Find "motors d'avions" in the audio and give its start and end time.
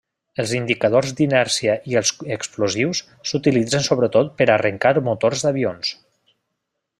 5.11-5.93